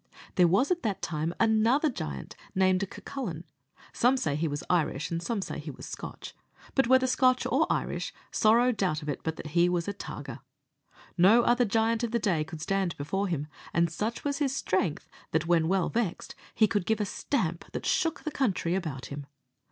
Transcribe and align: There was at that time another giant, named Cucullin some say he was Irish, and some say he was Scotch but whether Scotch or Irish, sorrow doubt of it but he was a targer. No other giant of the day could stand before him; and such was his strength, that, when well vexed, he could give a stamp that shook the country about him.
There 0.33 0.47
was 0.47 0.71
at 0.71 0.81
that 0.81 1.03
time 1.03 1.31
another 1.39 1.87
giant, 1.91 2.35
named 2.55 2.89
Cucullin 2.89 3.43
some 3.93 4.17
say 4.17 4.35
he 4.35 4.47
was 4.47 4.63
Irish, 4.67 5.11
and 5.11 5.21
some 5.21 5.43
say 5.43 5.59
he 5.59 5.69
was 5.69 5.85
Scotch 5.85 6.33
but 6.73 6.87
whether 6.87 7.05
Scotch 7.05 7.45
or 7.45 7.67
Irish, 7.71 8.11
sorrow 8.31 8.71
doubt 8.71 9.03
of 9.03 9.09
it 9.09 9.21
but 9.21 9.45
he 9.45 9.69
was 9.69 9.87
a 9.87 9.93
targer. 9.93 10.39
No 11.19 11.43
other 11.43 11.65
giant 11.65 12.03
of 12.03 12.09
the 12.09 12.17
day 12.17 12.43
could 12.43 12.61
stand 12.61 12.97
before 12.97 13.27
him; 13.27 13.45
and 13.73 13.91
such 13.91 14.23
was 14.23 14.39
his 14.39 14.55
strength, 14.55 15.07
that, 15.33 15.45
when 15.45 15.67
well 15.67 15.87
vexed, 15.89 16.33
he 16.55 16.67
could 16.67 16.87
give 16.87 16.99
a 16.99 17.05
stamp 17.05 17.63
that 17.71 17.85
shook 17.85 18.21
the 18.23 18.31
country 18.31 18.73
about 18.73 19.05
him. 19.13 19.27